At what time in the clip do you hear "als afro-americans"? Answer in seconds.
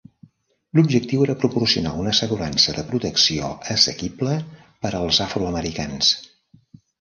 5.03-6.11